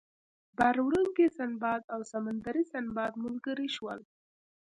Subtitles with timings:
[0.57, 3.99] بار وړونکی سنباد او سمندري سنباد ملګري شول.